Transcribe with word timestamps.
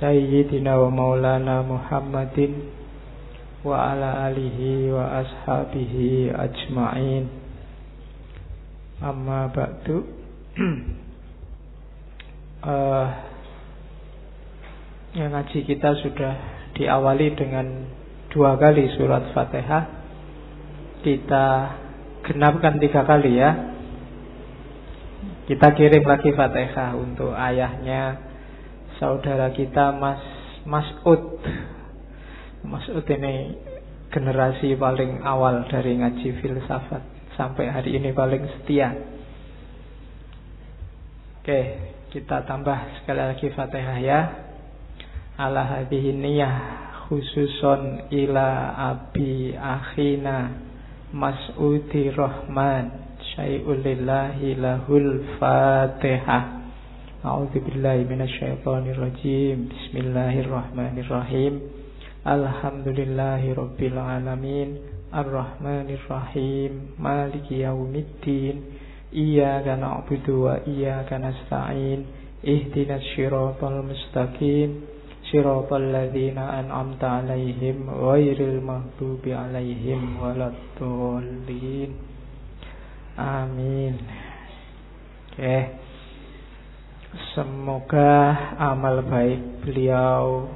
Sayyidina 0.00 0.80
wa 0.80 0.88
maulana 0.88 1.60
Muhammadin 1.60 2.80
Wa 3.60 3.92
ala 3.92 4.32
alihi 4.32 4.88
wa 4.88 5.20
ashabihi 5.20 6.32
ajma'in. 6.32 7.28
Amma 9.04 9.52
ba'du. 9.52 10.00
Uh, 12.64 13.08
Yang 15.10 15.30
ngaji 15.34 15.58
kita 15.66 15.90
sudah 16.06 16.34
diawali 16.78 17.34
dengan 17.34 17.66
dua 18.32 18.56
kali 18.56 18.88
surat 18.96 19.28
fatihah. 19.34 19.84
Kita 21.02 21.46
genapkan 22.24 22.78
tiga 22.80 23.04
kali 23.04 23.36
ya. 23.36 23.50
Kita 25.50 25.74
kirim 25.74 26.06
lagi 26.06 26.30
fatihah 26.32 26.94
untuk 26.94 27.34
ayahnya 27.34 28.29
saudara 29.00 29.48
kita 29.56 29.96
Mas 29.96 30.20
Masud. 30.68 31.40
Masud 32.60 33.00
ini 33.08 33.56
generasi 34.12 34.76
paling 34.76 35.24
awal 35.24 35.64
dari 35.72 35.96
ngaji 35.96 36.28
filsafat 36.44 37.00
sampai 37.40 37.72
hari 37.72 37.96
ini 37.96 38.12
paling 38.12 38.44
setia. 38.60 38.92
Oke, 41.40 41.60
kita 42.12 42.44
tambah 42.44 43.00
sekali 43.00 43.24
lagi 43.24 43.48
Fatihah 43.48 43.98
ya. 44.04 44.20
Ala 45.40 45.80
hadhihi 45.80 46.12
niyah 46.12 46.54
khususon 47.08 48.12
ila 48.12 48.76
abi 48.92 49.56
akhina 49.56 50.68
Mas'udi 51.16 52.12
Rahman 52.12 53.16
syai'ulillahi 53.32 54.60
lahul 54.60 55.24
Fatihah. 55.40 56.59
A'udzu 57.20 57.60
billahi 57.60 58.08
minasyaitonir 58.08 58.96
rajim. 58.96 59.68
Bismillahirrahmanirrahim. 59.68 61.60
Alhamdulillahi 62.24 63.52
rabbil 63.60 64.00
alamin. 64.00 64.80
Arrahmanir 65.12 66.00
rahim. 66.08 66.96
Maliki 66.96 67.60
yaumiddin. 67.60 68.64
Iyyaka 69.12 69.76
na'budu 69.76 70.48
wa 70.48 70.64
iyyaka 70.64 71.20
nasta'in. 71.20 72.08
Ihdinas 72.40 73.04
siratal 73.12 73.84
mustaqim. 73.84 74.88
Siratal 75.28 75.92
ladzina 75.92 76.56
an'amta 76.56 77.20
'alaihim 77.20 77.84
ghairil 77.84 78.64
maghdubi 78.64 79.36
'alaihim 79.36 80.16
waladdallin. 80.16 82.00
Amin. 83.20 84.08
Oke. 85.36 85.44
Okay. 85.44 85.89
Semoga 87.10 88.54
amal 88.54 89.02
baik 89.02 89.66
beliau 89.66 90.46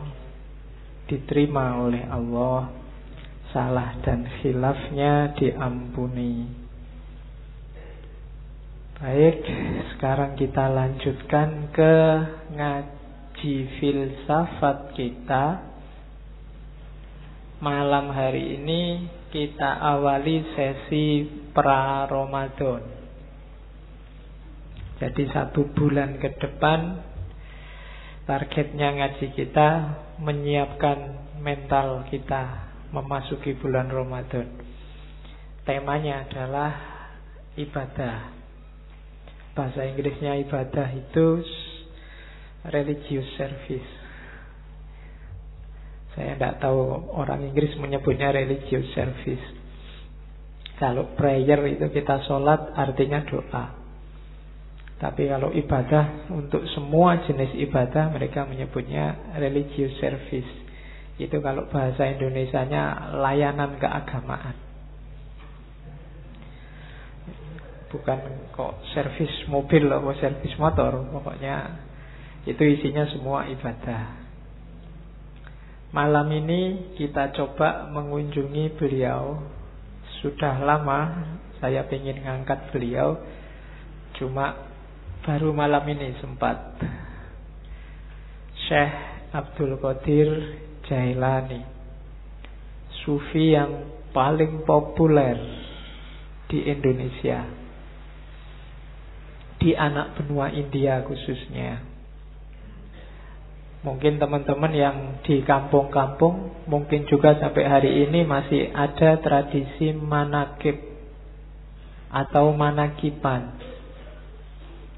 diterima 1.11 1.83
oleh 1.83 2.07
Allah. 2.07 2.71
Salah 3.51 3.99
dan 4.07 4.23
khilafnya 4.39 5.35
diampuni. 5.35 6.47
Baik, 9.03 9.43
sekarang 9.95 10.39
kita 10.39 10.71
lanjutkan 10.71 11.75
ke 11.75 11.95
ngaji 12.55 13.55
filsafat 13.83 14.95
kita. 14.95 15.75
Malam 17.59 18.15
hari 18.15 18.63
ini 18.63 19.11
kita 19.35 19.83
awali 19.83 20.39
sesi 20.55 21.27
pra-Ramadan 21.51 23.04
jadi 24.95 25.23
satu 25.35 25.75
bulan 25.75 26.23
ke 26.23 26.39
depan 26.39 27.03
Targetnya 28.25 28.89
ngaji 28.95 29.27
kita 29.35 29.69
Menyiapkan 30.23 30.99
mental 31.43 32.07
kita 32.09 32.71
Memasuki 32.95 33.59
bulan 33.59 33.91
Ramadan. 33.91 34.55
Temanya 35.67 36.23
adalah 36.23 36.73
Ibadah. 37.59 38.31
Bahasa 39.59 39.83
Inggrisnya 39.83 40.39
ibadah 40.47 40.95
itu 40.95 41.43
Religious 42.71 43.27
service. 43.35 43.91
Saya 46.15 46.39
tidak 46.39 46.63
tahu 46.63 47.11
orang 47.19 47.51
Inggris 47.51 47.75
menyebutnya 47.83 48.31
religious 48.31 48.87
service. 48.95 49.43
Kalau 50.79 51.19
prayer 51.19 51.59
itu 51.67 51.91
kita 51.91 52.23
sholat 52.31 52.71
artinya 52.79 53.27
doa 53.27 53.84
tapi 55.05 55.29
kalau 55.29 55.53
ibadah 55.53 56.33
untuk 56.33 56.65
semua 56.73 57.21
jenis 57.29 57.53
ibadah 57.69 58.09
mereka 58.09 58.49
menyebutnya 58.49 59.37
religious 59.37 59.93
service. 60.01 60.49
Itu 61.21 61.45
kalau 61.45 61.69
bahasa 61.69 62.09
Indonesianya 62.09 63.13
layanan 63.21 63.77
keagamaan. 63.77 64.57
Bukan 67.93 68.19
kok 68.57 68.81
servis 68.97 69.29
mobil 69.45 69.93
atau 69.93 70.17
servis 70.17 70.57
motor, 70.57 70.97
pokoknya 71.13 71.85
itu 72.49 72.65
isinya 72.65 73.05
semua 73.13 73.45
ibadah. 73.53 74.25
Malam 75.93 76.33
ini 76.33 76.97
kita 76.97 77.29
coba 77.37 77.93
mengunjungi 77.93 78.73
beliau. 78.81 79.37
Sudah 80.25 80.65
lama 80.65 81.29
saya 81.61 81.85
ingin 81.93 82.25
ngangkat 82.25 82.73
beliau, 82.73 83.21
cuma 84.17 84.73
Baru 85.25 85.57
malam 85.57 85.89
ini 85.89 86.21
sempat 86.21 86.77
Syekh 88.69 88.93
Abdul 89.33 89.81
Qadir 89.81 90.29
Jailani 90.85 91.65
Sufi 93.01 93.57
yang 93.57 93.89
paling 94.13 94.69
populer 94.69 95.41
di 96.53 96.69
Indonesia 96.69 97.41
Di 99.57 99.73
anak 99.73 100.21
benua 100.21 100.53
India 100.53 101.01
khususnya. 101.09 101.81
Mungkin 103.81 104.21
teman-teman 104.21 104.77
yang 104.77 105.25
di 105.25 105.41
kampung-kampung 105.41 106.69
Mungkin 106.69 107.09
juga 107.09 107.41
sampai 107.41 107.65
hari 107.65 108.05
ini 108.05 108.29
masih 108.29 108.77
ada 108.77 109.17
tradisi 109.25 109.89
manakib 109.97 110.85
Atau 112.13 112.53
manakipan 112.53 113.73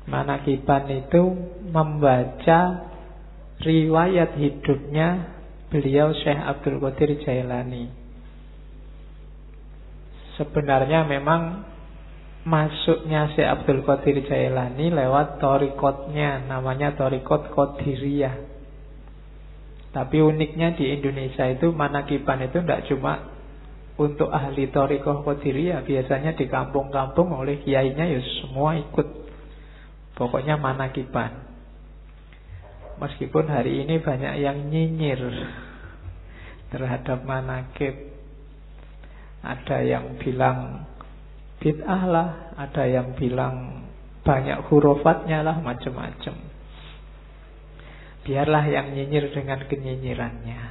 Manakiban 0.07 0.87
itu 0.87 1.23
membaca 1.75 2.61
riwayat 3.59 4.39
hidupnya 4.39 5.35
beliau 5.67 6.15
Syekh 6.15 6.39
Abdul 6.39 6.79
Qadir 6.79 7.19
Jailani. 7.27 7.91
Sebenarnya 10.39 11.03
memang 11.11 11.67
masuknya 12.47 13.35
Syekh 13.35 13.51
Abdul 13.51 13.83
Qadir 13.83 14.23
Jailani 14.31 14.95
lewat 14.95 15.43
torikotnya, 15.43 16.47
namanya 16.47 16.95
torikot 16.95 17.51
Qadiriyah. 17.51 18.55
Tapi 19.91 20.23
uniknya 20.23 20.79
di 20.79 20.93
Indonesia 20.93 21.51
itu 21.51 21.75
manakiban 21.75 22.47
itu 22.47 22.63
tidak 22.63 22.87
cuma 22.87 23.33
untuk 23.99 24.31
ahli 24.31 24.71
torikoh 24.71 25.27
Qadiriyah, 25.27 25.83
biasanya 25.83 26.39
di 26.39 26.47
kampung-kampung 26.47 27.35
oleh 27.35 27.59
kiainya 27.67 28.07
ya 28.07 28.21
semua 28.39 28.79
ikut 28.79 29.26
Pokoknya 30.17 30.57
manakiban. 30.57 31.45
Meskipun 32.97 33.53
hari 33.53 33.85
ini 33.85 34.01
banyak 34.01 34.41
yang 34.41 34.73
nyinyir 34.73 35.21
terhadap 36.73 37.21
manakib. 37.29 38.17
Ada 39.45 39.85
yang 39.85 40.17
bilang 40.17 40.89
bid'ah 41.61 42.03
lah, 42.09 42.29
ada 42.57 42.89
yang 42.89 43.13
bilang 43.15 43.87
banyak 44.25 44.65
hurufatnya 44.73 45.45
lah, 45.45 45.61
macam-macam. 45.61 46.35
Biarlah 48.27 48.65
yang 48.67 48.97
nyinyir 48.97 49.31
dengan 49.31 49.63
kenyinyirannya. 49.69 50.63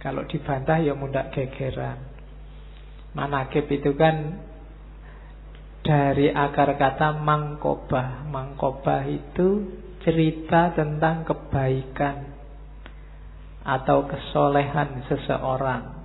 Kalau 0.00 0.24
dibantah 0.24 0.80
ya 0.80 0.96
mudah 0.96 1.28
gegeran. 1.28 2.00
Manakib 3.12 3.68
itu 3.68 3.92
kan 3.98 4.40
dari 5.80 6.28
akar 6.28 6.76
kata 6.76 7.20
mangkobah. 7.20 8.28
Mangkobah 8.28 9.08
itu 9.08 9.48
cerita 10.00 10.72
tentang 10.76 11.24
kebaikan. 11.24 12.40
atau 13.60 14.08
kesolehan 14.08 15.04
seseorang. 15.04 16.00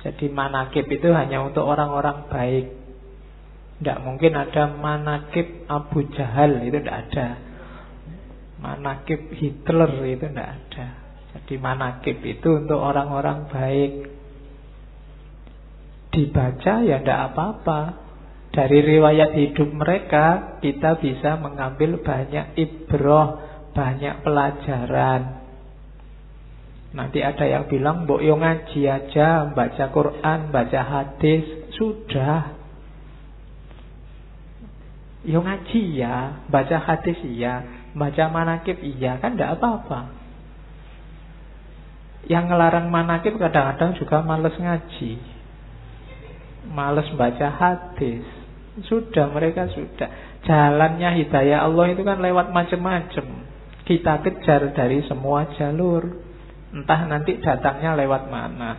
Jadi 0.00 0.32
manakib 0.32 0.88
itu 0.88 1.12
hanya 1.12 1.44
untuk 1.44 1.68
orang-orang 1.68 2.32
baik. 2.32 2.66
Tidak 3.76 3.98
mungkin 4.00 4.32
ada 4.32 4.72
manakib 4.72 5.68
Abu 5.68 6.08
Jahal, 6.16 6.64
itu 6.64 6.80
tidak 6.80 6.96
ada. 7.10 7.28
Manakib 8.56 9.36
Hitler 9.36 9.92
itu 10.08 10.26
tidak 10.32 10.48
ada. 10.48 10.86
Jadi 11.36 11.54
manakib 11.60 12.24
itu 12.24 12.48
untuk 12.64 12.80
orang-orang 12.80 13.52
baik. 13.52 13.92
Dibaca 16.08 16.74
ya 16.80 17.04
tidak 17.04 17.20
apa-apa. 17.32 17.80
Dari 18.56 18.80
riwayat 18.80 19.36
hidup 19.36 19.68
mereka 19.68 20.56
kita 20.64 20.96
bisa 20.96 21.36
mengambil 21.36 22.00
banyak 22.00 22.56
ibroh, 22.56 23.36
banyak 23.76 24.24
pelajaran. 24.24 25.44
Nanti 26.96 27.20
ada 27.20 27.44
yang 27.44 27.68
bilang, 27.68 28.08
Mbok 28.08 28.24
yo 28.24 28.40
ngaji 28.40 28.80
aja, 28.88 29.52
baca 29.52 29.84
Quran, 29.92 30.48
baca 30.48 30.80
hadis, 30.80 31.68
sudah. 31.76 32.56
Yo 35.28 35.44
ngaji 35.44 36.00
ya, 36.00 36.48
baca 36.48 36.80
hadis 36.80 37.20
iya, 37.28 37.60
baca 37.92 38.24
manakib 38.32 38.80
iya, 38.80 39.20
kan 39.20 39.36
tidak 39.36 39.60
apa-apa. 39.60 40.16
Yang 42.24 42.44
ngelarang 42.48 42.88
manakib 42.88 43.36
kadang-kadang 43.36 44.00
juga 44.00 44.24
males 44.24 44.56
ngaji. 44.56 45.20
Males 46.72 47.08
baca 47.20 47.48
hadis. 47.52 48.35
Sudah, 48.84 49.32
mereka 49.32 49.72
sudah. 49.72 50.36
Jalannya 50.44 51.24
hidayah 51.24 51.64
Allah 51.64 51.96
itu 51.96 52.04
kan 52.04 52.20
lewat 52.20 52.52
macam-macam. 52.52 53.26
Kita 53.88 54.20
kejar 54.20 54.76
dari 54.76 55.00
semua 55.08 55.48
jalur. 55.56 56.04
Entah 56.76 57.08
nanti 57.08 57.40
datangnya 57.40 57.96
lewat 57.96 58.28
mana. 58.28 58.70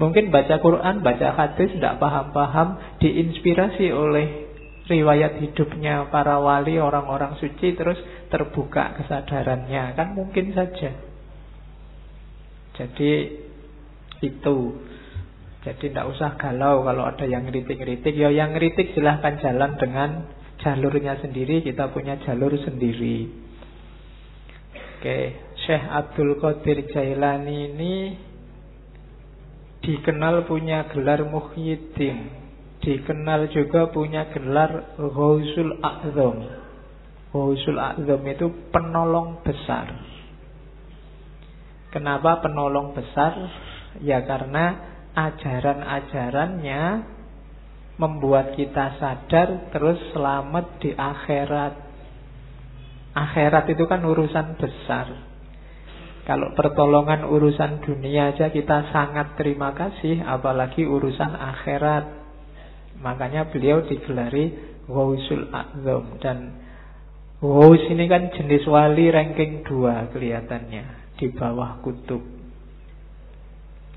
Mungkin 0.00 0.32
baca 0.32 0.56
Quran, 0.56 1.04
baca 1.04 1.28
hadis, 1.36 1.76
tidak 1.76 2.00
paham-paham, 2.00 2.96
diinspirasi 2.96 3.92
oleh 3.92 4.48
riwayat 4.88 5.36
hidupnya 5.38 6.08
para 6.08 6.40
wali, 6.40 6.80
orang-orang 6.80 7.36
suci, 7.36 7.76
terus 7.76 8.00
terbuka 8.32 8.96
kesadarannya. 8.96 9.92
Kan 9.92 10.16
mungkin 10.16 10.56
saja. 10.56 10.96
Jadi 12.72 13.12
itu. 14.24 14.58
Jadi 15.62 15.94
tidak 15.94 16.10
usah 16.10 16.34
galau 16.34 16.82
kalau 16.82 17.06
ada 17.06 17.22
yang 17.22 17.46
ngeritik-ngeritik. 17.46 18.14
Ya 18.18 18.34
yang 18.34 18.50
ngeritik 18.54 18.98
silahkan 18.98 19.38
jalan 19.38 19.78
dengan 19.78 20.10
jalurnya 20.58 21.22
sendiri. 21.22 21.62
Kita 21.62 21.94
punya 21.94 22.18
jalur 22.26 22.50
sendiri. 22.58 23.30
Oke. 24.98 25.18
Syekh 25.62 25.84
Abdul 25.86 26.42
Qadir 26.42 26.90
Jailani 26.90 27.70
ini 27.70 27.94
dikenal 29.82 30.46
punya 30.46 30.90
gelar 30.90 31.26
Muhyiddin, 31.26 32.30
dikenal 32.82 33.50
juga 33.50 33.90
punya 33.90 34.30
gelar 34.30 34.94
Ghausul 34.98 35.82
A'zam. 35.82 36.38
Ghausul 37.34 37.78
A'zam 37.78 38.22
itu 38.26 38.46
penolong 38.70 39.42
besar. 39.42 39.90
Kenapa 41.94 42.40
penolong 42.42 42.94
besar? 42.94 43.36
Ya 44.00 44.24
karena 44.26 44.91
ajaran-ajarannya 45.12 46.82
membuat 48.00 48.56
kita 48.56 48.96
sadar 48.96 49.68
terus 49.70 50.00
selamat 50.16 50.80
di 50.80 50.90
akhirat. 50.96 51.74
Akhirat 53.12 53.64
itu 53.68 53.84
kan 53.84 54.00
urusan 54.02 54.56
besar. 54.56 55.06
Kalau 56.22 56.54
pertolongan 56.54 57.26
urusan 57.26 57.82
dunia 57.82 58.32
aja 58.32 58.48
kita 58.48 58.94
sangat 58.94 59.34
terima 59.36 59.74
kasih, 59.74 60.22
apalagi 60.22 60.86
urusan 60.86 61.34
akhirat. 61.34 62.04
Makanya 63.02 63.50
beliau 63.50 63.82
digelari 63.82 64.54
Ghausul 64.86 65.50
A'zam 65.50 66.22
dan 66.22 66.38
Ghaus 67.42 67.82
ini 67.90 68.06
kan 68.06 68.30
jenis 68.30 68.62
wali 68.70 69.10
ranking 69.10 69.66
2 69.66 70.14
kelihatannya 70.14 70.84
di 71.18 71.26
bawah 71.34 71.82
kutub. 71.82 72.41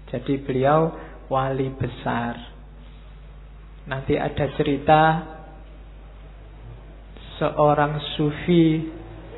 Jadi 0.10 0.42
beliau 0.46 0.94
wali 1.30 1.74
besar. 1.74 2.38
Nanti 3.86 4.18
ada 4.18 4.46
cerita 4.58 5.02
seorang 7.38 8.00
sufi 8.18 8.82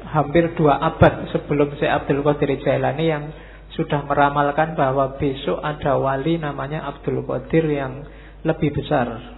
hampir 0.07 0.55
dua 0.55 0.79
abad 0.79 1.27
sebelum 1.35 1.75
Syekh 1.75 1.91
Abdul 1.91 2.23
Qadir 2.23 2.49
Jailani 2.63 3.05
yang 3.11 3.23
sudah 3.75 4.07
meramalkan 4.07 4.79
bahwa 4.79 5.19
besok 5.19 5.59
ada 5.59 5.99
wali 5.99 6.39
namanya 6.39 6.87
Abdul 6.87 7.27
Qadir 7.27 7.67
yang 7.67 8.07
lebih 8.47 8.71
besar 8.71 9.35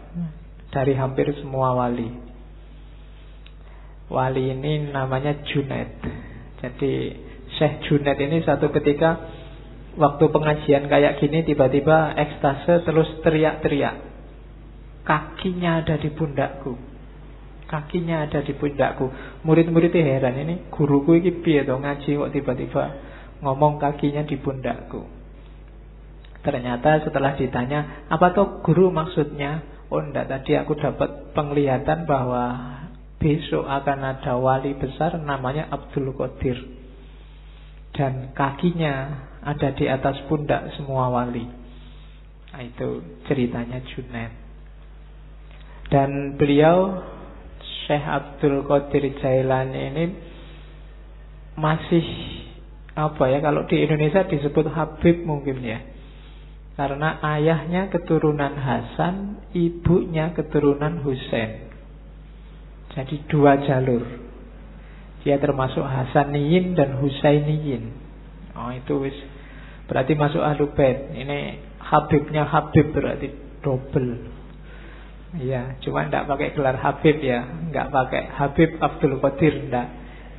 dari 0.70 0.94
hampir 0.94 1.34
semua 1.42 1.74
wali. 1.74 2.14
Wali 4.10 4.54
ini 4.54 4.90
namanya 4.90 5.42
Junaid. 5.46 6.02
Jadi 6.62 6.94
Syekh 7.58 7.90
Junaid 7.90 8.18
ini 8.22 8.46
satu 8.46 8.70
ketika 8.70 9.39
waktu 9.98 10.26
pengajian 10.30 10.86
kayak 10.86 11.18
gini 11.24 11.42
tiba-tiba 11.48 12.14
ekstase 12.14 12.86
terus 12.86 13.10
teriak-teriak. 13.26 13.96
Kakinya 15.08 15.82
ada 15.82 15.98
di 15.98 16.10
pundakku. 16.14 16.78
Kakinya 17.66 18.30
ada 18.30 18.46
di 18.46 18.54
pundakku. 18.54 19.10
Murid-muridnya 19.46 20.06
heran 20.06 20.38
ini 20.38 20.70
guruku 20.70 21.18
ini 21.18 21.42
piye 21.42 21.66
to 21.66 21.78
ngaji 21.78 22.10
kok 22.18 22.32
tiba-tiba 22.34 22.84
ngomong 23.42 23.82
kakinya 23.82 24.28
di 24.28 24.38
pundakku. 24.38 25.20
Ternyata 26.40 27.04
setelah 27.04 27.36
ditanya, 27.36 28.08
apa 28.08 28.32
tuh 28.32 28.64
guru 28.64 28.88
maksudnya? 28.96 29.60
Oh 29.92 30.00
enggak, 30.00 30.32
tadi 30.32 30.56
aku 30.56 30.78
dapat 30.78 31.36
penglihatan 31.36 32.08
bahwa 32.08 32.44
besok 33.20 33.68
akan 33.68 34.00
ada 34.16 34.40
wali 34.40 34.78
besar 34.80 35.20
namanya 35.20 35.68
Abdul 35.68 36.16
Qadir. 36.16 36.79
Dan 37.94 38.32
kakinya 38.38 39.28
ada 39.44 39.74
di 39.74 39.86
atas 39.90 40.20
pundak 40.30 40.74
semua 40.78 41.10
wali. 41.10 41.46
Nah, 42.50 42.62
itu 42.66 43.04
ceritanya 43.30 43.82
Junaid. 43.86 44.34
Dan 45.90 46.38
beliau 46.38 47.02
Syekh 47.86 48.06
Abdul 48.06 48.62
Qadir 48.70 49.10
Jailani 49.18 49.82
ini 49.90 50.06
masih 51.58 52.06
apa 52.94 53.32
ya 53.32 53.42
kalau 53.42 53.66
di 53.66 53.82
Indonesia 53.82 54.28
disebut 54.30 54.70
Habib 54.70 55.26
mungkin 55.26 55.66
ya. 55.66 55.82
Karena 56.80 57.20
ayahnya 57.36 57.92
keturunan 57.92 58.56
Hasan, 58.56 59.44
ibunya 59.52 60.32
keturunan 60.32 61.04
Husain. 61.04 61.68
Jadi 62.96 63.28
dua 63.28 63.60
jalur. 63.60 64.29
Dia 65.24 65.36
termasuk 65.38 65.84
Hasaniyin 65.84 66.80
dan 66.80 67.00
Husainiyin. 67.00 67.92
Oh 68.56 68.72
itu 68.72 69.04
wis 69.04 69.18
berarti 69.90 70.16
masuk 70.16 70.40
Ahlul 70.40 70.72
Bait. 70.76 71.12
Ini 71.12 71.60
Habibnya 71.80 72.48
Habib 72.48 72.92
berarti 72.94 73.28
double. 73.60 74.40
Iya, 75.30 75.78
cuma 75.86 76.10
tidak 76.10 76.26
pakai 76.26 76.58
gelar 76.58 76.78
Habib 76.82 77.22
ya, 77.22 77.46
nggak 77.70 77.88
pakai 77.94 78.24
Habib 78.34 78.82
Abdul 78.82 79.22
Qadir, 79.22 79.54
tidak. 79.70 79.88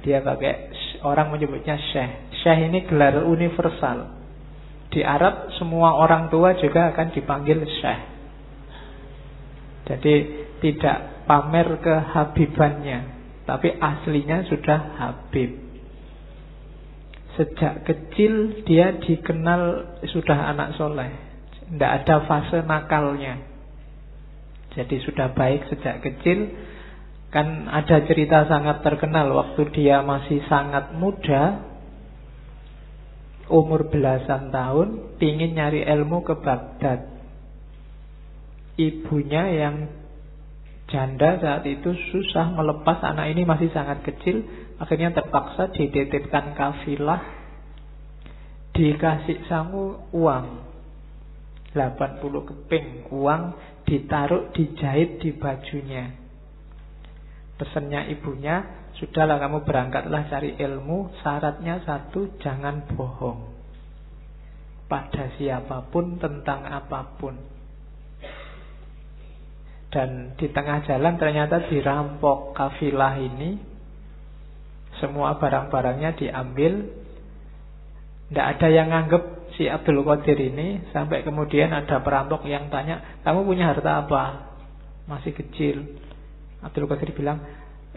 Dia 0.02 0.18
pakai 0.18 0.54
orang 1.06 1.30
menyebutnya 1.30 1.78
Syekh. 1.78 2.34
Syekh 2.42 2.58
ini 2.72 2.88
gelar 2.90 3.22
universal. 3.22 4.18
Di 4.90 5.06
Arab 5.06 5.54
semua 5.54 5.94
orang 5.94 6.26
tua 6.26 6.58
juga 6.58 6.90
akan 6.90 7.14
dipanggil 7.14 7.62
Syekh. 7.62 8.00
Jadi 9.86 10.14
tidak 10.58 11.26
pamer 11.26 11.78
kehabibannya, 11.78 12.98
tapi 13.50 13.74
aslinya 13.74 14.46
sudah 14.46 14.78
Habib. 14.94 15.58
Sejak 17.34 17.82
kecil 17.82 18.62
dia 18.62 18.94
dikenal 19.02 19.90
sudah 20.06 20.54
anak 20.54 20.78
soleh. 20.78 21.10
Tidak 21.66 21.90
ada 21.90 22.30
fase 22.30 22.62
nakalnya. 22.62 23.50
Jadi 24.70 25.02
sudah 25.02 25.34
baik 25.34 25.66
sejak 25.66 25.98
kecil 25.98 26.46
Kan 27.34 27.66
ada 27.66 28.06
cerita 28.06 28.46
sangat 28.46 28.86
terkenal 28.86 29.34
Waktu 29.34 29.66
dia 29.74 30.02
masih 30.02 30.46
sangat 30.46 30.94
muda 30.94 31.66
Umur 33.50 33.90
belasan 33.90 34.54
tahun 34.54 35.18
Pingin 35.18 35.58
nyari 35.58 35.82
ilmu 35.82 36.22
ke 36.22 36.38
Baghdad 36.38 37.02
Ibunya 38.78 39.44
yang 39.58 39.99
janda 40.90 41.38
saat 41.38 41.64
itu 41.64 41.94
susah 42.10 42.52
melepas 42.52 43.00
anak 43.06 43.30
ini 43.32 43.46
masih 43.46 43.70
sangat 43.70 44.02
kecil 44.04 44.42
Akhirnya 44.76 45.14
terpaksa 45.14 45.70
dititipkan 45.72 46.52
kafilah 46.58 47.22
Dikasih 48.74 49.46
sangu 49.46 50.10
uang 50.14 50.70
80 51.70 52.48
keping 52.50 53.06
uang 53.14 53.42
ditaruh, 53.86 54.50
dijahit 54.54 55.22
di 55.22 55.30
bajunya. 55.34 56.14
Pesannya 57.58 58.10
ibunya, 58.14 58.88
sudahlah 58.98 59.38
kamu 59.38 59.66
berangkatlah 59.66 60.30
cari 60.30 60.56
ilmu, 60.56 61.14
syaratnya 61.20 61.82
satu, 61.84 62.38
jangan 62.38 62.86
bohong. 62.94 63.58
pada 64.90 65.30
siapa 65.38 65.86
pun 65.94 66.18
tentang 66.18 66.66
apa 66.66 67.14
pun. 67.14 67.38
Dan 69.90 70.38
di 70.38 70.46
tengah 70.54 70.86
jalan 70.86 71.18
ternyata 71.18 71.66
dirampok 71.66 72.54
kafilah 72.54 73.18
ini. 73.18 73.58
Semua 75.02 75.34
barang-barangnya 75.38 76.14
diambil. 76.14 76.86
Tidak 78.30 78.46
ada 78.46 78.68
yang 78.70 78.94
nganggep 78.94 79.50
si 79.58 79.66
Abdul 79.66 80.06
Qadir 80.06 80.38
ini. 80.38 80.86
Sampai 80.94 81.26
kemudian 81.26 81.74
ada 81.74 81.98
perampok 81.98 82.46
yang 82.46 82.70
tanya 82.70 83.22
Kamu 83.26 83.42
punya 83.42 83.74
harta 83.74 84.06
apa? 84.06 84.54
Masih 85.10 85.34
kecil. 85.34 85.98
Abdul 86.62 86.86
Qadir 86.86 87.10
bilang 87.10 87.42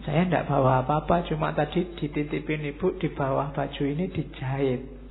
Saya 0.02 0.26
tidak 0.26 0.50
bawa 0.50 0.82
apa-apa. 0.82 1.22
Cuma 1.30 1.54
tadi 1.54 1.94
dititipin 1.94 2.74
ibu 2.74 2.98
di 2.98 3.06
bawah 3.14 3.54
baju 3.54 3.82
ini 3.86 4.10
dijahit 4.10 5.03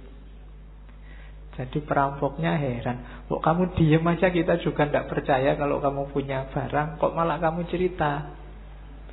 jadi 1.53 1.79
perampoknya 1.86 2.57
heran. 2.57 3.29
Kok 3.29 3.38
kamu 3.38 3.77
diem 3.77 4.01
aja 4.10 4.33
kita 4.33 4.57
juga 4.65 4.89
tidak 4.89 5.05
percaya 5.05 5.53
Kalau 5.53 5.77
kamu 5.77 6.10
punya 6.10 6.50
barang 6.50 6.98
Kok 6.98 7.13
malah 7.13 7.38
kamu 7.38 7.69
cerita? 7.69 8.33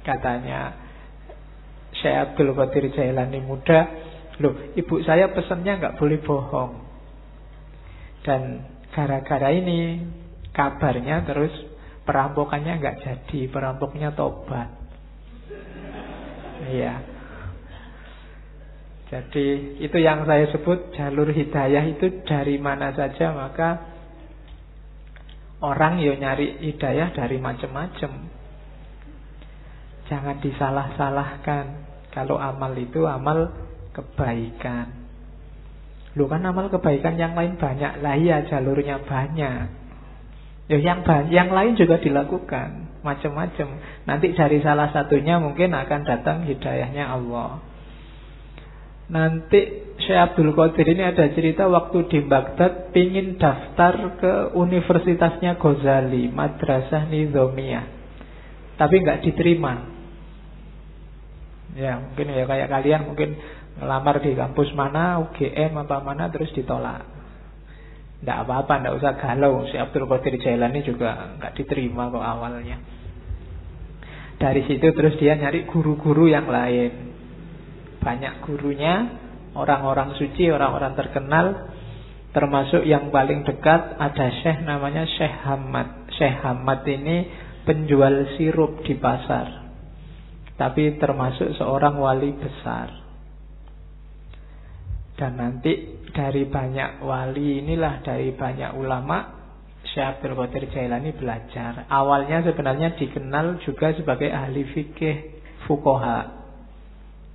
Katanya 0.00 0.72
Syekh 2.00 2.32
Abdul 2.32 2.56
Qadir 2.56 2.88
Jailani 2.96 3.44
muda 3.44 3.84
Loh 4.40 4.72
ibu 4.72 5.04
saya 5.04 5.28
pesennya 5.36 5.76
nggak 5.76 5.96
boleh 6.00 6.16
bohong. 6.24 6.72
Dan 8.24 8.64
gara-gara 8.96 9.52
ini 9.52 10.00
Kabarnya 10.56 11.28
terus 11.28 11.52
Perampokannya 12.08 12.80
nggak 12.80 12.96
jadi 13.04 13.40
Perampoknya 13.52 14.16
tobat. 14.16 14.72
Iya 16.72 17.19
jadi 19.10 19.46
itu 19.82 19.98
yang 19.98 20.22
saya 20.22 20.46
sebut 20.54 20.94
jalur 20.94 21.34
hidayah 21.34 21.82
itu 21.82 22.22
dari 22.22 22.62
mana 22.62 22.94
saja 22.94 23.34
maka 23.34 23.82
orang 25.58 25.98
yo 25.98 26.14
nyari 26.14 26.62
hidayah 26.62 27.10
dari 27.10 27.42
macam-macam. 27.42 28.30
Jangan 30.06 30.36
disalah-salahkan. 30.38 31.66
Kalau 32.14 32.38
amal 32.38 32.74
itu 32.78 33.06
amal 33.06 33.50
kebaikan. 33.94 34.90
Lu 36.14 36.26
kan 36.26 36.42
amal 36.46 36.70
kebaikan 36.70 37.18
yang 37.18 37.34
lain 37.34 37.58
banyak. 37.58 38.02
Lah 38.02 38.14
iya 38.14 38.46
jalurnya 38.46 39.02
banyak. 39.02 39.66
Ya 40.70 40.78
yang 40.78 41.02
yang 41.34 41.50
lain 41.50 41.74
juga 41.74 41.98
dilakukan 41.98 43.02
macam-macam. 43.02 43.78
Nanti 44.06 44.34
dari 44.38 44.62
salah 44.62 44.94
satunya 44.94 45.42
mungkin 45.42 45.74
akan 45.74 46.00
datang 46.06 46.46
hidayahnya 46.46 47.10
Allah. 47.10 47.69
Nanti 49.10 49.60
Syekh 50.06 50.20
Abdul 50.32 50.54
Qadir 50.54 50.86
ini 50.94 51.02
ada 51.02 51.26
cerita 51.34 51.66
waktu 51.66 52.06
di 52.06 52.18
Baghdad 52.24 52.94
pingin 52.94 53.36
daftar 53.36 54.16
ke 54.16 54.32
universitasnya 54.54 55.58
Ghazali, 55.58 56.30
Madrasah 56.30 57.10
Nizamiyah. 57.10 57.86
Tapi 58.78 58.94
nggak 59.02 59.20
diterima. 59.26 59.74
Ya, 61.74 61.98
mungkin 62.00 62.26
ya 62.32 62.46
kayak 62.46 62.68
kalian 62.70 63.02
mungkin 63.12 63.30
ngelamar 63.82 64.22
di 64.22 64.32
kampus 64.34 64.70
mana, 64.78 65.20
UGM 65.26 65.74
apa 65.74 65.96
mana 66.00 66.30
terus 66.30 66.54
ditolak. 66.54 67.02
Tidak 68.22 68.36
apa-apa, 68.46 68.78
tidak 68.78 68.94
usah 68.94 69.12
galau. 69.18 69.66
Si 69.68 69.76
Abdul 69.76 70.06
Qadir 70.06 70.38
Jailani 70.38 70.86
juga 70.86 71.34
nggak 71.34 71.58
diterima 71.58 72.14
kok 72.14 72.24
awalnya. 72.24 72.78
Dari 74.40 74.64
situ 74.64 74.86
terus 74.96 75.18
dia 75.20 75.36
nyari 75.36 75.68
guru-guru 75.68 76.30
yang 76.30 76.48
lain 76.48 77.09
banyak 78.00 78.44
gurunya, 78.44 78.94
orang-orang 79.54 80.16
suci, 80.16 80.48
orang-orang 80.48 80.96
terkenal, 80.96 81.46
termasuk 82.32 82.82
yang 82.86 83.12
paling 83.12 83.44
dekat 83.44 84.00
ada 84.00 84.26
Syekh 84.42 84.64
namanya 84.64 85.04
Syekh 85.06 85.36
Hamad. 85.46 86.10
Syekh 86.16 86.36
Hamad 86.42 86.82
ini 86.88 87.28
penjual 87.68 88.34
sirup 88.34 88.82
di 88.82 88.96
pasar. 88.96 89.70
Tapi 90.56 91.00
termasuk 91.00 91.56
seorang 91.56 91.96
wali 91.96 92.36
besar. 92.36 92.88
Dan 95.16 95.36
nanti 95.36 96.00
dari 96.16 96.48
banyak 96.48 97.04
wali 97.04 97.60
inilah 97.60 98.00
dari 98.04 98.32
banyak 98.32 98.76
ulama 98.76 99.40
Syekh 99.84 100.20
Abdul 100.20 100.36
Qadir 100.36 100.64
Jailani 100.72 101.10
belajar. 101.16 101.88
Awalnya 101.88 102.44
sebenarnya 102.44 102.96
dikenal 102.96 103.60
juga 103.64 103.92
sebagai 103.96 104.28
ahli 104.30 104.64
fikih 104.70 105.16
fukoha. 105.64 106.39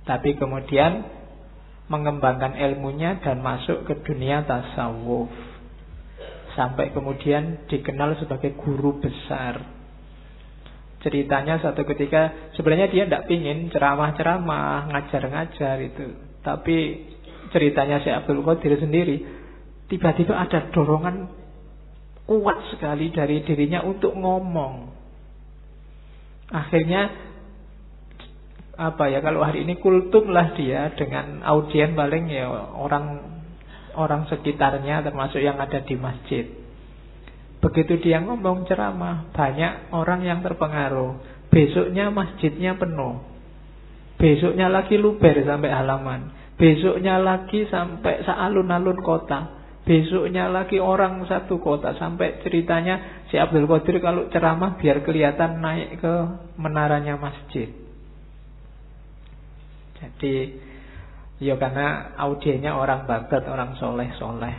Tapi 0.06 0.38
kemudian 0.38 1.02
mengembangkan 1.90 2.54
ilmunya 2.54 3.18
dan 3.22 3.42
masuk 3.42 3.86
ke 3.86 3.94
dunia 4.06 4.46
tasawuf. 4.46 5.30
Sampai 6.54 6.94
kemudian 6.94 7.68
dikenal 7.68 8.16
sebagai 8.22 8.54
guru 8.56 9.02
besar. 9.02 9.60
Ceritanya 11.04 11.60
satu 11.60 11.84
ketika 11.84 12.50
sebenarnya 12.56 12.88
dia 12.88 13.04
tidak 13.04 13.28
pingin 13.28 13.68
ceramah-ceramah, 13.68 14.88
ngajar-ngajar 14.90 15.76
itu. 15.84 16.06
Tapi 16.40 16.76
ceritanya 17.52 18.02
si 18.02 18.08
Abdul 18.10 18.42
Qadir 18.42 18.78
sendiri 18.80 19.22
tiba-tiba 19.86 20.34
ada 20.34 20.66
dorongan 20.74 21.30
kuat 22.26 22.58
sekali 22.74 23.14
dari 23.14 23.46
dirinya 23.46 23.86
untuk 23.86 24.18
ngomong. 24.18 24.90
Akhirnya 26.50 27.10
apa 28.76 29.08
ya 29.08 29.24
kalau 29.24 29.40
hari 29.40 29.64
ini 29.64 29.80
kultum 29.80 30.28
lah 30.28 30.52
dia 30.52 30.92
dengan 30.92 31.40
audien 31.40 31.96
paling 31.96 32.28
ya 32.28 32.44
orang 32.76 33.36
orang 33.96 34.28
sekitarnya 34.28 35.00
termasuk 35.00 35.40
yang 35.40 35.56
ada 35.56 35.80
di 35.80 35.96
masjid. 35.96 36.44
Begitu 37.64 37.98
dia 38.04 38.20
ngomong 38.20 38.68
ceramah, 38.68 39.32
banyak 39.32 39.90
orang 39.96 40.20
yang 40.22 40.44
terpengaruh. 40.44 41.18
Besoknya 41.48 42.12
masjidnya 42.12 42.76
penuh. 42.76 43.24
Besoknya 44.20 44.68
lagi 44.68 45.00
luber 45.00 45.40
sampai 45.40 45.72
halaman. 45.72 46.36
Besoknya 46.60 47.16
lagi 47.16 47.64
sampai 47.72 48.22
sealun-alun 48.28 49.00
kota. 49.00 49.56
Besoknya 49.88 50.52
lagi 50.52 50.76
orang 50.76 51.24
satu 51.24 51.56
kota 51.62 51.96
sampai 51.96 52.44
ceritanya 52.44 53.24
si 53.32 53.40
Abdul 53.40 53.70
Qadir 53.70 54.02
kalau 54.04 54.28
ceramah 54.28 54.76
biar 54.76 55.00
kelihatan 55.06 55.62
naik 55.64 56.02
ke 56.02 56.14
menaranya 56.60 57.16
masjid. 57.16 57.85
Jadi 59.96 60.34
ya 61.40 61.56
karena 61.56 62.16
audiennya 62.16 62.72
orang 62.76 63.04
babat, 63.04 63.42
orang 63.48 63.76
soleh-soleh. 63.76 64.56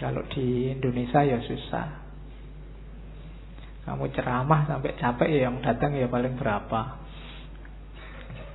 Kalau 0.00 0.24
di 0.32 0.72
Indonesia 0.72 1.20
ya 1.20 1.38
susah. 1.44 2.00
Kamu 3.82 4.14
ceramah 4.14 4.66
sampai 4.70 4.94
capek 4.94 5.28
ya 5.28 5.50
yang 5.50 5.58
datang 5.60 5.92
ya 5.98 6.06
paling 6.06 6.38
berapa. 6.38 7.02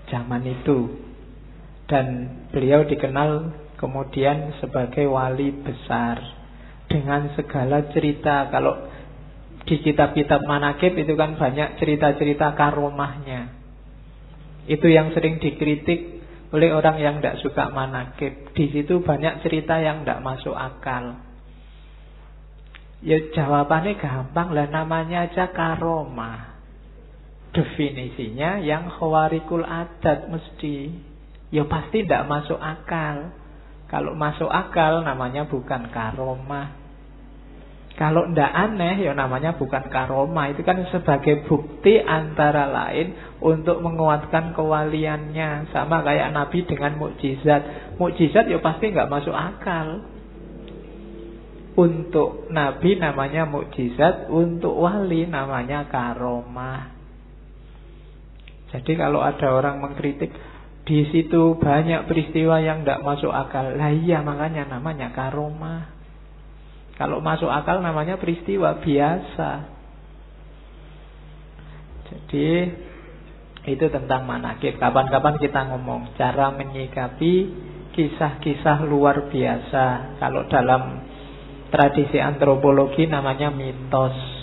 Zaman 0.08 0.44
itu. 0.48 1.04
Dan 1.88 2.06
beliau 2.52 2.84
dikenal 2.84 3.52
kemudian 3.80 4.56
sebagai 4.60 5.08
wali 5.08 5.52
besar 5.52 6.20
dengan 6.88 7.32
segala 7.36 7.92
cerita. 7.92 8.48
Kalau 8.52 8.88
di 9.68 9.76
kitab-kitab 9.84 10.48
manakib 10.48 10.96
itu 10.96 11.14
kan 11.20 11.36
banyak 11.36 11.76
cerita-cerita 11.80 12.56
karomahnya. 12.56 13.57
Itu 14.68 14.92
yang 14.92 15.16
sering 15.16 15.40
dikritik 15.40 16.20
oleh 16.52 16.72
orang 16.72 17.00
yang 17.00 17.16
tidak 17.20 17.40
suka 17.44 17.72
manakib. 17.72 18.52
Di 18.56 18.72
situ 18.72 19.04
banyak 19.04 19.44
cerita 19.44 19.80
yang 19.80 20.04
tidak 20.04 20.24
masuk 20.24 20.56
akal. 20.56 21.24
Ya 23.04 23.18
jawabannya 23.32 24.00
gampang 24.00 24.52
lah 24.52 24.68
namanya 24.68 25.28
aja 25.28 25.52
karomah. 25.52 26.60
Definisinya 27.52 28.60
yang 28.60 28.92
khawarikul 28.96 29.64
adat 29.64 30.28
mesti. 30.28 30.92
Ya 31.52 31.64
pasti 31.64 32.04
tidak 32.04 32.28
masuk 32.28 32.60
akal. 32.60 33.32
Kalau 33.88 34.20
masuk 34.20 34.52
akal 34.52 35.04
namanya 35.04 35.48
bukan 35.48 35.88
karomah. 35.92 36.87
Kalau 37.98 38.30
ndak 38.30 38.54
aneh 38.54 39.10
ya 39.10 39.18
namanya 39.18 39.58
bukan 39.58 39.90
karoma. 39.90 40.54
Itu 40.54 40.62
kan 40.62 40.86
sebagai 40.94 41.50
bukti 41.50 41.98
antara 41.98 42.70
lain 42.70 43.18
Untuk 43.42 43.82
menguatkan 43.82 44.54
kewaliannya. 44.54 45.74
Sama 45.74 46.06
kayak 46.06 46.30
Nabi 46.30 46.62
dengan 46.70 46.94
mukjizat. 47.02 47.98
Mukjizat 47.98 48.54
ya 48.54 48.62
pasti 48.62 48.94
nggak 48.94 49.10
masuk 49.10 49.34
akal. 49.34 50.06
Untuk 51.74 52.54
Nabi 52.54 53.02
namanya 53.02 53.50
mukjizat 53.50 54.30
Untuk 54.30 54.78
wali 54.78 55.26
namanya 55.26 55.90
karoma. 55.90 56.94
Jadi 58.78 58.94
kalau 58.94 59.26
ada 59.26 59.58
orang 59.58 59.82
mengkritik 59.82 60.30
di 60.86 61.04
situ 61.10 61.58
banyak 61.58 62.06
peristiwa 62.06 62.62
yang 62.62 62.86
tidak 62.86 63.02
masuk 63.02 63.34
akal. 63.34 63.74
Lah 63.74 63.90
iya 63.90 64.22
makanya 64.22 64.70
namanya 64.70 65.10
karomah. 65.18 65.97
Kalau 66.98 67.22
masuk 67.22 67.48
akal 67.48 67.80
namanya 67.86 68.18
peristiwa 68.18 68.82
biasa. 68.82 69.50
Jadi 72.10 72.50
itu 73.70 73.86
tentang 73.94 74.26
manakib. 74.26 74.82
Kapan-kapan 74.82 75.38
kita 75.38 75.70
ngomong 75.70 76.18
cara 76.18 76.50
menyikapi 76.58 77.34
kisah-kisah 77.94 78.82
luar 78.90 79.30
biasa. 79.30 80.18
Kalau 80.18 80.50
dalam 80.50 81.06
tradisi 81.70 82.18
antropologi 82.18 83.06
namanya 83.06 83.54
mitos. 83.54 84.37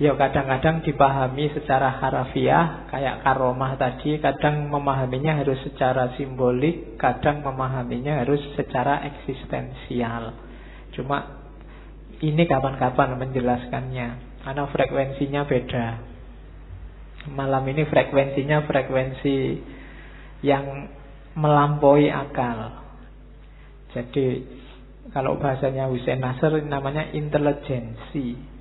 Ya 0.00 0.16
kadang-kadang 0.16 0.80
dipahami 0.88 1.52
secara 1.52 1.92
harafiah 2.00 2.88
kayak 2.88 3.20
karomah 3.20 3.76
tadi, 3.76 4.16
kadang 4.18 4.72
memahaminya 4.72 5.44
harus 5.44 5.60
secara 5.68 6.16
simbolik, 6.16 6.96
kadang 6.96 7.44
memahaminya 7.44 8.24
harus 8.24 8.40
secara 8.56 9.04
eksistensial. 9.04 10.32
Cuma 10.96 11.44
ini 12.24 12.42
kapan-kapan 12.48 13.20
menjelaskannya, 13.20 14.08
karena 14.46 14.64
frekuensinya 14.72 15.42
beda. 15.44 15.86
Malam 17.36 17.62
ini 17.70 17.86
frekuensinya 17.86 18.66
frekuensi 18.66 19.38
yang 20.42 20.90
melampaui 21.38 22.10
akal. 22.10 22.82
Jadi 23.92 24.42
kalau 25.12 25.36
bahasanya 25.38 25.86
Hussein 25.92 26.18
Nasr 26.18 26.62
namanya 26.64 27.10
intelijensi. 27.12 28.51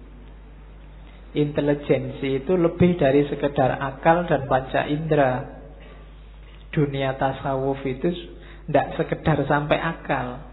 Intelijensi 1.32 2.44
itu 2.44 2.60
lebih 2.60 3.00
dari 3.00 3.24
sekedar 3.32 3.80
akal 3.80 4.28
dan 4.28 4.52
panca 4.52 4.84
indera. 4.84 5.64
Dunia 6.76 7.16
tasawuf 7.16 7.80
itu 7.88 8.12
tidak 8.68 9.00
sekedar 9.00 9.40
sampai 9.48 9.80
akal. 9.80 10.44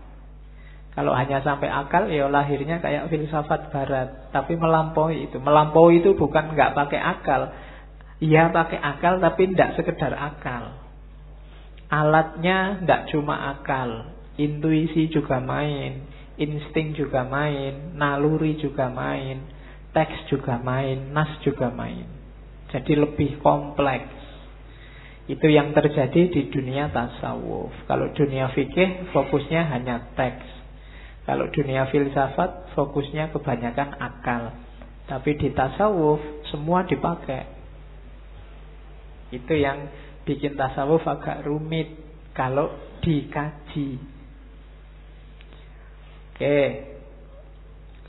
Kalau 0.95 1.15
hanya 1.15 1.43
sampai 1.43 1.67
akal, 1.67 2.11
ya 2.11 2.31
lahirnya 2.31 2.79
kayak 2.79 3.11
filsafat 3.11 3.75
barat. 3.75 4.31
Tapi 4.31 4.55
melampaui 4.55 5.27
itu. 5.31 5.43
Melampaui 5.43 5.99
itu 5.99 6.15
bukan 6.15 6.55
nggak 6.55 6.75
pakai 6.75 7.01
akal. 7.03 7.51
Iya 8.23 8.51
pakai 8.55 8.79
akal, 8.79 9.19
tapi 9.19 9.51
tidak 9.55 9.79
sekedar 9.79 10.15
akal. 10.15 10.79
Alatnya 11.91 12.83
tidak 12.83 13.11
cuma 13.11 13.51
akal. 13.59 14.15
Intuisi 14.39 15.11
juga 15.11 15.43
main. 15.43 16.07
Insting 16.39 16.95
juga 16.95 17.27
main. 17.27 17.99
Naluri 17.99 18.59
juga 18.63 18.87
main 18.91 19.58
teks 19.92 20.28
juga 20.28 20.61
main, 20.61 21.12
nas 21.12 21.40
juga 21.45 21.73
main. 21.73 22.04
Jadi 22.68 22.92
lebih 22.97 23.40
kompleks. 23.40 24.12
Itu 25.28 25.45
yang 25.49 25.76
terjadi 25.76 26.33
di 26.33 26.49
dunia 26.49 26.88
tasawuf. 26.88 27.73
Kalau 27.85 28.12
dunia 28.16 28.49
fikih 28.52 29.12
fokusnya 29.12 29.68
hanya 29.73 30.12
teks. 30.16 30.45
Kalau 31.28 31.52
dunia 31.52 31.85
filsafat 31.92 32.73
fokusnya 32.73 33.28
kebanyakan 33.37 34.00
akal. 34.00 34.57
Tapi 35.09 35.37
di 35.37 35.52
tasawuf 35.52 36.21
semua 36.49 36.85
dipakai. 36.88 37.45
Itu 39.28 39.52
yang 39.52 39.92
bikin 40.25 40.57
tasawuf 40.57 41.04
agak 41.04 41.45
rumit 41.45 41.92
kalau 42.33 42.73
dikaji. 43.04 44.00
Oke, 46.33 46.61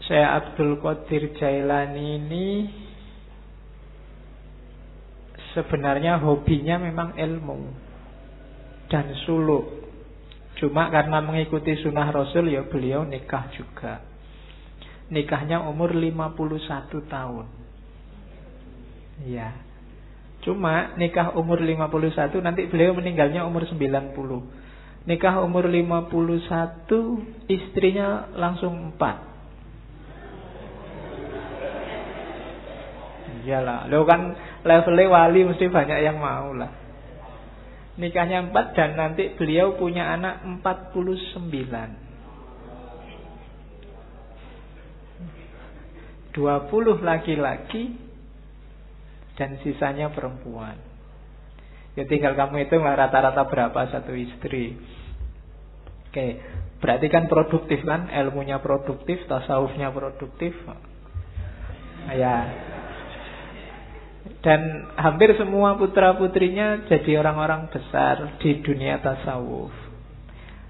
saya 0.10 0.42
Abdul 0.42 0.82
Qadir 0.82 1.38
Jailani 1.38 2.18
ini 2.18 2.48
sebenarnya 5.54 6.18
hobinya 6.18 6.82
memang 6.82 7.14
ilmu 7.14 7.70
dan 8.90 9.14
suluk. 9.30 9.70
Cuma 10.58 10.90
karena 10.90 11.22
mengikuti 11.22 11.78
sunnah 11.78 12.10
Rasul 12.10 12.50
ya 12.50 12.66
beliau 12.66 13.06
nikah 13.06 13.54
juga. 13.54 14.02
Nikahnya 15.14 15.62
umur 15.70 15.94
51 15.94 17.06
tahun. 17.06 17.46
Ya. 19.30 19.62
Cuma 20.42 20.98
nikah 20.98 21.38
umur 21.38 21.62
51 21.62 22.34
nanti 22.42 22.66
beliau 22.66 22.98
meninggalnya 22.98 23.46
umur 23.46 23.70
90. 23.70 24.10
Nikah 25.06 25.38
umur 25.46 25.70
51 25.70 27.46
istrinya 27.46 28.26
langsung 28.34 28.98
4. 28.98 29.29
Iyalah, 33.40 33.88
lo 33.88 34.04
kan 34.04 34.36
levelnya 34.68 35.08
wali 35.08 35.48
mesti 35.48 35.72
banyak 35.72 36.00
yang 36.04 36.20
mau 36.20 36.52
lah. 36.52 36.72
Nikahnya 38.00 38.48
empat 38.48 38.80
dan 38.80 38.96
nanti 38.96 39.36
beliau 39.36 39.76
punya 39.76 40.08
anak 40.16 40.44
empat 40.44 40.96
puluh 40.96 41.20
sembilan. 41.36 42.08
Dua 46.32 46.70
puluh 46.72 46.96
laki-laki 47.04 47.96
dan 49.36 49.60
sisanya 49.64 50.12
perempuan. 50.16 50.80
Ya 52.00 52.08
tinggal 52.08 52.40
kamu 52.40 52.72
lah 52.72 52.96
rata-rata 53.08 53.44
berapa 53.48 53.80
satu 53.92 54.16
istri. 54.16 54.80
Oke, 56.08 56.40
berarti 56.80 57.08
kan 57.12 57.28
produktif 57.28 57.84
kan, 57.84 58.08
ilmunya 58.08 58.64
produktif, 58.64 59.28
tasawufnya 59.28 59.92
produktif. 59.92 60.56
Ya, 62.16 62.48
dan 64.40 64.88
hampir 64.96 65.36
semua 65.36 65.76
putra-putrinya 65.76 66.88
jadi 66.88 67.20
orang-orang 67.20 67.68
besar 67.68 68.40
di 68.40 68.64
dunia 68.64 69.04
tasawuf. 69.04 69.90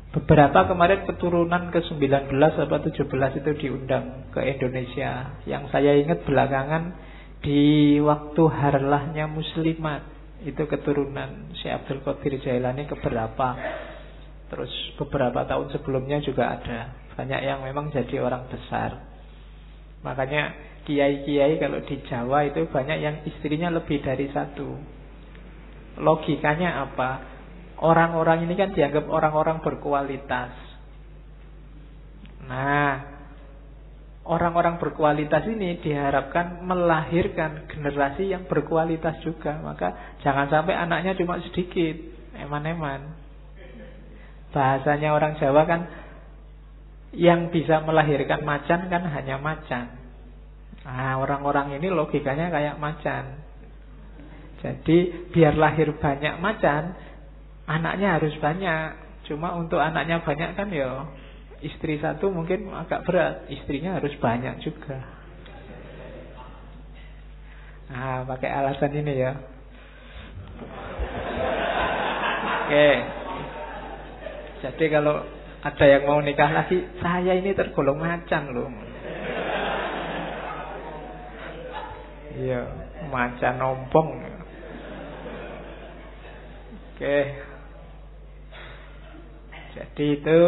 Beberapa 0.09 0.65
kemarin 0.65 1.05
keturunan 1.05 1.69
ke-19 1.69 2.33
atau 2.33 2.65
17 2.65 3.13
itu 3.45 3.51
diundang 3.61 4.33
ke 4.33 4.41
Indonesia. 4.41 5.37
Yang 5.45 5.69
saya 5.69 6.01
ingat 6.01 6.25
belakangan 6.25 6.97
di 7.45 8.01
waktu 8.01 8.41
harlahnya 8.49 9.29
muslimat. 9.29 10.01
Itu 10.41 10.65
keturunan 10.65 11.53
Syekh 11.61 11.85
Abdul 11.85 12.01
Qadir 12.01 12.41
Jailani 12.41 12.89
keberapa. 12.89 13.53
Terus 14.49 14.73
beberapa 14.97 15.45
tahun 15.45 15.77
sebelumnya 15.77 16.25
juga 16.25 16.57
ada. 16.57 16.89
Banyak 17.13 17.41
yang 17.45 17.61
memang 17.61 17.93
jadi 17.93 18.17
orang 18.17 18.49
besar. 18.49 19.05
Makanya 20.01 20.68
kiai-kiai 20.89 21.61
kalau 21.61 21.85
di 21.85 22.01
Jawa 22.09 22.49
itu 22.49 22.65
banyak 22.65 22.97
yang 22.97 23.15
istrinya 23.29 23.69
lebih 23.69 24.01
dari 24.01 24.25
satu. 24.33 24.73
Logikanya 26.01 26.89
apa? 26.89 27.09
Orang-orang 27.77 28.49
ini 28.49 28.57
kan 28.57 28.73
dianggap 28.73 29.05
orang-orang 29.05 29.61
berkualitas. 29.61 30.49
Nah, 32.49 33.05
orang-orang 34.25 34.81
berkualitas 34.81 35.45
ini 35.45 35.77
diharapkan 35.77 36.65
melahirkan 36.65 37.69
generasi 37.69 38.33
yang 38.33 38.49
berkualitas 38.49 39.21
juga. 39.21 39.61
Maka 39.61 40.17
jangan 40.25 40.49
sampai 40.49 40.73
anaknya 40.73 41.13
cuma 41.21 41.37
sedikit, 41.45 42.01
eman-eman. 42.33 43.13
Bahasanya 44.49 45.13
orang 45.13 45.37
Jawa 45.37 45.69
kan 45.69 45.81
yang 47.13 47.53
bisa 47.53 47.85
melahirkan 47.85 48.41
macan 48.41 48.89
kan 48.89 49.05
hanya 49.05 49.37
macan. 49.37 49.98
Nah, 50.87 51.19
orang-orang 51.19 51.75
ini 51.75 51.91
logikanya 51.91 52.47
kayak 52.53 52.79
macan. 52.79 53.43
Jadi 54.59 55.29
biar 55.31 55.55
lahir 55.55 55.95
banyak 55.95 56.39
macan, 56.39 56.95
anaknya 57.67 58.19
harus 58.19 58.35
banyak. 58.39 59.07
Cuma 59.27 59.55
untuk 59.55 59.79
anaknya 59.79 60.19
banyak 60.23 60.55
kan 60.55 60.67
ya 60.71 61.07
istri 61.59 61.99
satu 61.99 62.31
mungkin 62.31 62.71
agak 62.71 63.03
berat, 63.03 63.47
istrinya 63.51 63.99
harus 63.99 64.15
banyak 64.19 64.63
juga. 64.63 64.99
Nah, 67.89 68.21
pakai 68.27 68.49
alasan 68.53 68.93
ini 68.95 69.13
ya. 69.17 69.33
Oke. 72.69 72.89
Jadi 74.59 74.85
kalau 74.91 75.25
ada 75.59 75.85
yang 75.87 76.03
mau 76.05 76.21
nikah 76.21 76.51
lagi, 76.53 76.85
saya 77.01 77.33
ini 77.35 77.51
tergolong 77.57 77.97
macan 77.97 78.53
loh. 78.53 78.88
Iya, 82.39 82.61
macan 83.11 83.55
ompong. 83.59 84.09
Oke. 86.95 87.19
Jadi 89.75 90.05
itu 90.19 90.39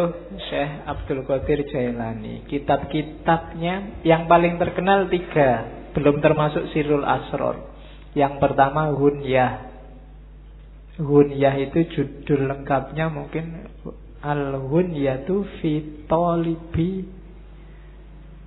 Syekh 0.48 0.88
Abdul 0.88 1.24
Qadir 1.28 1.68
Jailani. 1.68 2.48
Kitab-kitabnya 2.48 4.04
yang 4.08 4.24
paling 4.24 4.56
terkenal 4.56 5.08
tiga, 5.12 5.68
belum 5.92 6.24
termasuk 6.24 6.72
Sirul 6.72 7.04
Asror. 7.04 7.60
Yang 8.16 8.40
pertama 8.40 8.92
Hunyah. 8.92 9.72
Hunyah 11.00 11.54
itu 11.60 11.88
judul 11.92 12.52
lengkapnya 12.52 13.08
mungkin 13.08 13.68
Al-Hunyatu 14.20 15.48
fi 15.60 16.04
Tolibi 16.04 17.21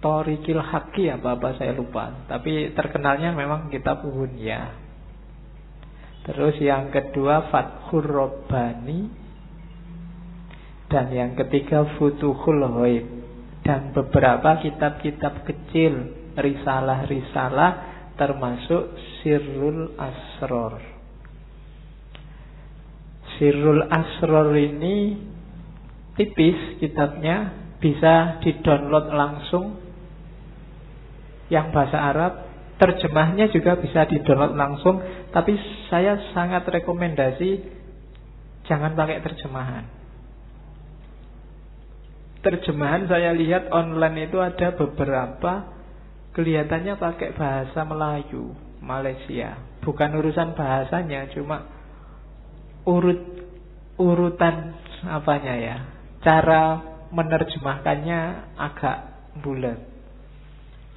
Torikil 0.05 0.61
Haki 0.61 1.09
apa-apa 1.09 1.57
saya 1.57 1.73
lupa. 1.73 2.29
Tapi 2.29 2.77
terkenalnya 2.77 3.33
memang 3.33 3.73
kitab 3.73 4.05
Hunya 4.05 4.69
Terus 6.29 6.61
yang 6.61 6.93
kedua 6.93 7.49
Fathur 7.49 8.05
Robbani 8.05 9.09
Dan 10.85 11.09
yang 11.09 11.33
ketiga 11.33 11.97
Futuhul 11.97 12.69
Hoib 12.69 13.05
Dan 13.65 13.97
beberapa 13.97 14.61
kitab-kitab 14.61 15.41
kecil 15.49 16.13
Risalah-risalah 16.37 17.71
Termasuk 18.13 18.93
Sirrul 19.25 19.97
Asror. 19.97 20.77
Sirul 23.35 23.83
Asror 23.89 24.53
ini 24.53 25.17
tipis 26.15 26.79
kitabnya, 26.79 27.51
bisa 27.81 28.39
di-download 28.39 29.11
langsung 29.11 29.84
yang 31.49 31.69
bahasa 31.69 31.97
Arab. 31.99 32.33
Terjemahnya 32.75 33.47
juga 33.55 33.79
bisa 33.79 34.03
di-download 34.03 34.59
langsung, 34.59 34.99
tapi 35.31 35.55
saya 35.87 36.19
sangat 36.35 36.67
rekomendasi 36.67 37.63
jangan 38.67 38.91
pakai 38.99 39.23
terjemahan. 39.23 39.87
Terjemahan 42.43 43.07
saya 43.07 43.31
lihat 43.31 43.71
online 43.71 44.27
itu 44.27 44.43
ada 44.43 44.75
beberapa 44.75 45.71
kelihatannya 46.35 46.99
pakai 46.99 47.31
bahasa 47.31 47.87
Melayu, 47.87 48.51
Malaysia. 48.83 49.55
Bukan 49.79 50.11
urusan 50.19 50.51
bahasanya, 50.53 51.31
cuma 51.31 51.63
urut 52.83 53.23
urutan 53.95 54.75
apanya 55.07 55.55
ya. 55.55 55.77
Cara 56.19 56.83
menerjemahkannya 57.15 58.19
agak 58.59 58.97
bulat. 59.39 59.94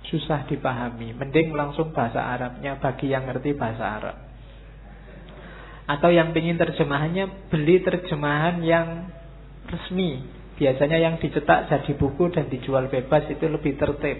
Susah 0.09 0.49
dipahami. 0.49 1.13
Mending 1.13 1.53
langsung 1.53 1.93
bahasa 1.93 2.25
Arabnya 2.25 2.81
bagi 2.81 3.13
yang 3.13 3.29
ngerti 3.29 3.53
bahasa 3.53 3.85
Arab. 3.85 4.17
Atau 5.89 6.13
yang 6.13 6.33
ingin 6.37 6.61
terjemahannya 6.61 7.49
beli 7.49 7.81
terjemahan 7.81 8.61
yang 8.65 9.09
resmi. 9.69 10.25
Biasanya 10.57 10.99
yang 11.01 11.21
dicetak 11.21 11.71
jadi 11.71 11.93
buku 11.97 12.33
dan 12.33 12.49
dijual 12.49 12.89
bebas 12.89 13.29
itu 13.29 13.47
lebih 13.47 13.77
tertib. 13.77 14.19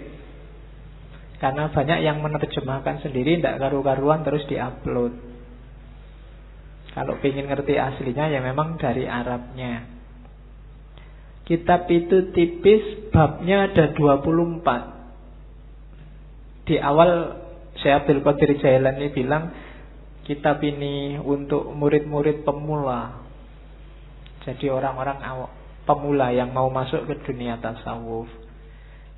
Karena 1.39 1.71
banyak 1.71 1.99
yang 2.03 2.19
menerjemahkan 2.19 3.05
sendiri 3.05 3.39
tidak 3.39 3.63
karu-karuan 3.63 4.21
terus 4.27 4.43
diupload. 4.49 5.13
Kalau 6.89 7.15
ingin 7.21 7.47
ngerti 7.47 7.77
aslinya 7.77 8.27
ya 8.27 8.41
memang 8.41 8.75
dari 8.75 9.05
Arabnya. 9.05 9.87
Kitab 11.47 11.89
itu 11.89 12.29
tipis, 12.29 13.09
babnya 13.09 13.71
ada 13.71 13.89
24. 13.95 14.98
Di 16.69 16.77
awal 16.77 17.33
saya 17.81 18.05
Abdul 18.05 18.21
Qadir 18.21 18.61
Jailani 18.61 19.09
bilang 19.09 19.49
kitab 20.21 20.61
ini 20.61 21.17
untuk 21.17 21.65
murid-murid 21.73 22.45
pemula. 22.45 23.25
Jadi 24.45 24.69
orang-orang 24.69 25.17
pemula 25.89 26.29
yang 26.29 26.53
mau 26.53 26.69
masuk 26.69 27.09
ke 27.09 27.25
dunia 27.25 27.57
tasawuf. 27.57 28.29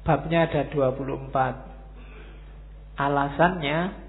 Babnya 0.07 0.47
ada 0.47 0.63
24. 0.71 2.95
Alasannya 2.95 3.99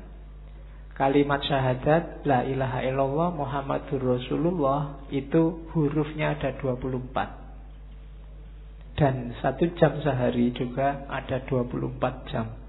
kalimat 0.94 1.42
syahadat 1.42 2.22
la 2.22 2.46
ilaha 2.46 2.78
illallah 2.86 3.34
Muhammadur 3.34 4.22
Rasulullah 4.22 5.02
itu 5.10 5.66
hurufnya 5.74 6.38
ada 6.38 6.54
24. 6.62 9.02
Dan 9.02 9.34
satu 9.42 9.66
jam 9.74 9.98
sehari 9.98 10.54
juga 10.54 11.10
ada 11.10 11.42
24 11.42 12.30
jam. 12.30 12.61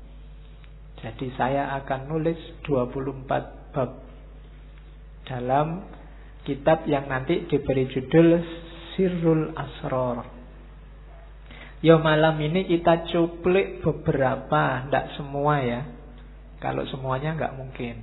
Jadi 1.04 1.36
saya 1.36 1.76
akan 1.84 2.08
nulis 2.08 2.40
24 2.64 3.76
bab 3.76 3.92
dalam 5.28 5.84
kitab 6.48 6.88
yang 6.88 7.12
nanti 7.12 7.44
diberi 7.44 7.92
judul 7.92 8.40
Sirrul 8.96 9.52
Asror. 9.52 10.24
Ya 11.84 12.00
malam 12.00 12.40
ini 12.40 12.64
kita 12.64 13.12
cuplik 13.12 13.84
beberapa, 13.84 14.88
tidak 14.88 15.12
semua 15.20 15.60
ya. 15.60 15.84
Kalau 16.64 16.88
semuanya 16.88 17.36
nggak 17.36 17.56
mungkin. 17.60 18.00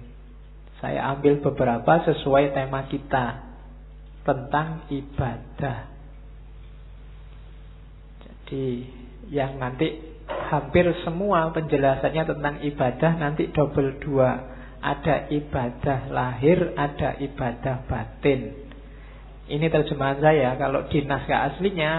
Saya 0.84 1.16
ambil 1.16 1.40
beberapa 1.40 2.04
sesuai 2.04 2.52
tema 2.52 2.84
kita 2.92 3.40
tentang 4.28 4.84
ibadah. 4.92 5.88
Jadi 8.20 8.84
yang 9.32 9.56
nanti 9.56 10.09
hampir 10.50 10.90
semua 11.06 11.54
penjelasannya 11.54 12.24
tentang 12.26 12.54
ibadah 12.66 13.12
nanti 13.16 13.48
double 13.54 14.02
dua. 14.02 14.58
Ada 14.80 15.28
ibadah 15.30 16.08
lahir, 16.10 16.72
ada 16.74 17.14
ibadah 17.20 17.84
batin. 17.86 18.66
Ini 19.46 19.66
terjemahan 19.68 20.18
saya. 20.18 20.56
Kalau 20.56 20.88
di 20.88 21.04
naskah 21.04 21.52
aslinya 21.52 21.92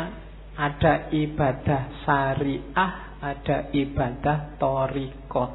ada 0.57 1.13
ibadah 1.13 2.03
syariah, 2.03 2.91
ada 3.21 3.57
ibadah 3.71 4.57
torikot. 4.57 5.51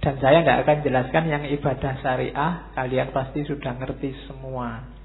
Dan 0.00 0.16
saya 0.16 0.40
tidak 0.40 0.64
akan 0.64 0.78
jelaskan 0.80 1.24
yang 1.28 1.44
ibadah 1.44 2.00
syariah 2.00 2.72
Kalian 2.72 3.12
pasti 3.12 3.44
sudah 3.44 3.76
ngerti 3.76 4.16
semua 4.24 4.99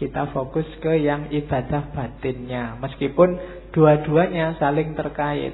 Kita 0.00 0.32
fokus 0.32 0.64
ke 0.80 0.96
yang 0.96 1.28
ibadah 1.28 1.92
batinnya. 1.92 2.80
Meskipun 2.80 3.36
dua-duanya 3.76 4.56
saling 4.56 4.96
terkait. 4.96 5.52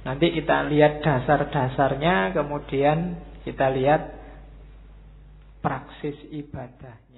Nanti 0.00 0.32
kita 0.32 0.64
lihat 0.72 1.04
dasar-dasarnya 1.04 2.32
Kemudian 2.32 3.20
kita 3.44 3.72
lihat 3.72 4.20
praksis 5.60 6.16
ibadah 6.32 7.09